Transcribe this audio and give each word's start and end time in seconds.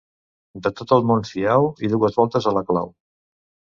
De 0.67 0.69
tot 0.79 0.93
el 0.95 1.05
món 1.11 1.21
fiau 1.31 1.69
i 1.89 1.93
dues 1.93 2.19
voltes 2.23 2.49
a 2.53 2.59
la 2.59 2.65
clau. 2.71 2.91